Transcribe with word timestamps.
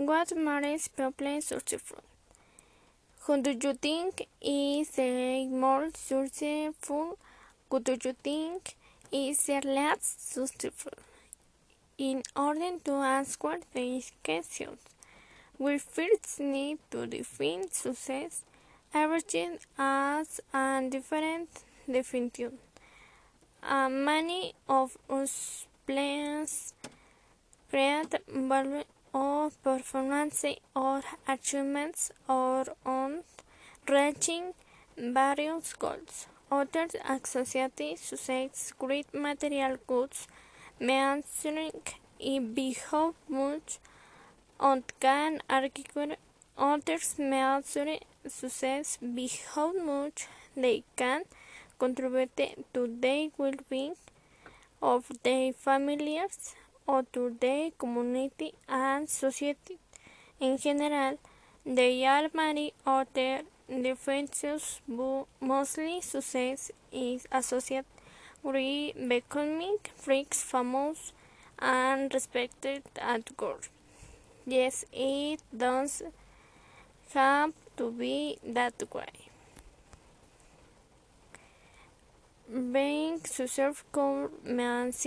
What 0.00 0.34
makes 0.34 0.88
people 0.88 1.42
successful? 1.42 1.98
Who 3.24 3.42
do 3.42 3.50
you 3.50 3.74
think 3.74 4.28
is 4.40 4.88
the 4.92 5.44
more 5.48 5.90
successful? 5.92 7.18
Who 7.68 7.80
do 7.80 7.98
you 8.02 8.14
think 8.14 8.76
is 9.12 9.44
the 9.44 9.60
less 9.62 10.16
successful? 10.18 10.94
In 11.98 12.22
order 12.34 12.78
to 12.86 12.92
answer 12.92 13.58
these 13.74 14.10
questions, 14.24 14.78
we 15.58 15.76
first 15.76 16.40
need 16.40 16.78
to 16.92 17.06
define 17.06 17.70
success. 17.70 18.40
Everything 18.94 19.58
has 19.76 20.40
a 20.54 20.82
different 20.88 21.50
definition. 21.92 22.52
Uh, 23.62 23.90
many 23.90 24.54
of 24.66 24.96
us 25.10 25.66
plans 25.86 26.72
create 27.68 28.14
value 28.26 28.84
performance 29.56 30.44
or 30.74 31.02
achievements 31.28 32.12
or 32.28 32.64
on 32.84 33.22
reaching 33.88 34.54
various 34.96 35.72
goals. 35.74 36.26
Others 36.50 36.96
associate 37.08 37.98
success 37.98 38.72
with 38.80 39.14
material 39.14 39.76
goods, 39.86 40.26
measuring 40.78 41.82
behave 42.18 43.14
much 43.28 43.78
on 44.58 44.84
can 45.00 45.40
argue 45.48 46.16
others 46.58 47.14
measure 47.18 47.98
success 48.26 48.98
by 49.00 49.28
how 49.54 49.72
much 49.72 50.26
they 50.54 50.82
can 50.96 51.22
contribute 51.78 52.36
to 52.74 52.82
the 53.00 53.30
well-being 53.38 53.94
of 54.82 55.10
their 55.22 55.52
families 55.52 56.54
or 56.86 57.02
to 57.12 57.36
the 57.40 57.72
community 57.78 58.52
and 58.68 59.08
society 59.08 59.78
in 60.40 60.56
general. 60.58 61.18
There 61.64 62.08
are 62.10 62.30
many 62.34 62.72
other 62.86 63.42
definitions, 63.68 64.80
but 64.88 65.26
mostly 65.40 66.00
success 66.00 66.70
is 66.92 67.26
associated 67.30 67.86
with 68.42 69.08
becoming 69.08 69.78
rich, 70.06 70.34
famous, 70.34 71.12
and 71.58 72.12
respected 72.12 72.82
at 72.96 73.30
work. 73.40 73.68
Yes, 74.46 74.84
it 74.92 75.40
does 75.56 76.02
have 77.14 77.52
to 77.76 77.90
be 77.90 78.38
that 78.44 78.82
way. 78.94 79.06
Being 82.72 83.20
successful 83.24 84.30
means 84.44 85.06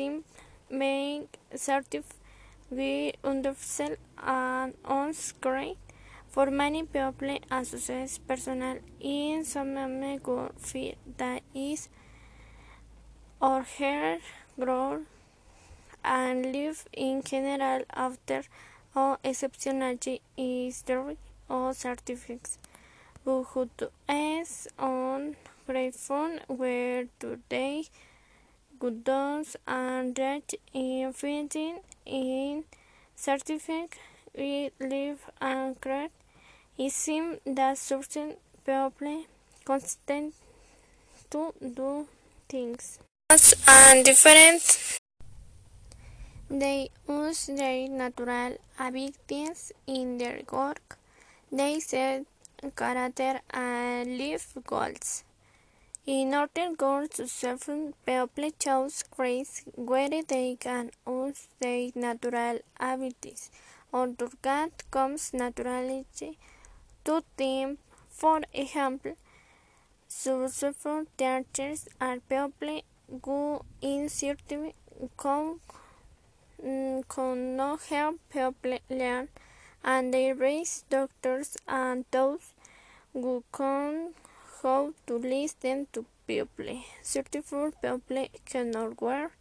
being 0.70 1.28
certified 1.56 2.18
with 2.70 3.16
underself 3.24 3.98
and 4.22 4.74
on 4.86 5.14
screen. 5.14 5.76
For 6.30 6.50
many 6.50 6.84
people, 6.84 7.38
a 7.52 7.64
success 7.64 8.18
personal 8.18 8.80
in 9.00 9.46
some 9.46 9.76
good 10.18 10.52
feel 10.58 10.96
that 11.18 11.44
is 11.54 11.90
or 13.40 13.66
her 13.78 14.18
growth 14.60 15.02
and 16.04 16.52
live 16.52 16.86
in 16.94 17.22
general 17.24 17.84
after 17.94 18.44
or 18.96 19.18
exceptional 19.24 19.98
is 20.38 20.82
there 20.84 21.16
or 21.50 21.74
certificates. 21.74 22.58
Who 23.26 23.46
is 24.10 24.68
on 24.78 25.36
grateful 25.66 26.40
where 26.48 27.06
today 27.20 27.86
does 28.92 29.56
and 29.68 30.16
that 30.16 30.54
in 30.74 31.14
fitting 31.14 31.80
in 32.06 32.64
certificate 33.16 33.98
we 34.36 34.72
live 34.80 35.20
and 35.42 35.80
create. 35.80 36.12
It 36.78 36.92
seems 36.92 37.40
that 37.46 37.78
certain 37.78 38.36
people 38.66 39.24
constant 39.66 40.34
to 41.30 41.54
do 41.62 42.08
things 42.50 43.00
and 43.68 44.06
different 44.06 45.00
they 46.50 46.90
use 47.10 47.48
their 47.48 47.88
natural 47.90 48.58
abilities 48.80 49.72
in 49.88 50.20
their 50.20 50.42
work. 50.52 51.00
They 51.52 51.80
set 51.80 52.26
character 52.76 53.42
and 53.50 54.18
live 54.18 54.46
goals. 54.68 55.24
In 56.06 56.34
order 56.36 56.76
to 56.76 57.10
successful 57.10 57.94
people 58.06 58.50
choose 58.60 59.04
careers 59.10 59.64
where 59.76 60.10
they 60.10 60.58
can 60.60 60.92
use 61.08 61.48
their 61.62 61.92
natural 61.96 62.60
abilities. 62.78 63.50
Other 63.94 64.28
that 64.42 64.84
comes 64.92 65.34
naturally 65.34 66.06
to 67.06 67.24
them. 67.38 67.78
For 68.10 68.42
example, 68.52 69.16
successful 70.10 71.06
teachers 71.16 71.88
are 72.02 72.20
people 72.20 72.82
who 73.24 73.62
in 73.82 74.10
certain 74.10 74.74
can, 75.18 75.62
mm, 76.62 77.08
can 77.08 77.56
not 77.56 77.82
help 77.84 78.20
people 78.30 78.78
learn 78.90 79.30
and 79.86 80.14
they 80.14 80.34
raise 80.34 80.84
doctors 80.90 81.56
and 81.66 82.04
those 82.12 82.54
who 83.14 83.42
can 83.54 84.14
how 84.64 84.94
to 85.08 85.18
listen 85.18 85.88
to 85.94 86.06
people. 86.26 86.82
Certified 87.02 87.74
people 87.82 88.28
cannot 88.46 89.02
work. 89.02 89.34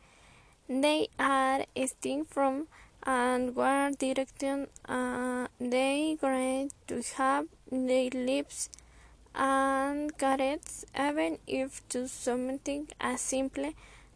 They 0.68 1.08
are 1.18 1.64
distinct 1.74 2.34
from 2.34 2.66
and 3.04 3.56
one 3.56 3.94
direction 3.98 4.68
uh, 4.88 5.48
they 5.58 6.16
going 6.20 6.70
to 6.86 7.02
have 7.16 7.46
their 7.70 8.10
lives 8.10 8.70
and 9.34 10.16
carrots 10.18 10.84
even 10.98 11.38
if 11.46 11.86
to 11.88 12.06
something 12.08 12.88
as 13.00 13.20
simple 13.20 13.72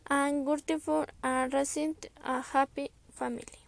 and 0.08 0.44
beautiful 0.44 1.06
and 1.22 1.52
raising 1.52 1.96
a 2.24 2.40
happy 2.40 2.90
family. 3.12 3.62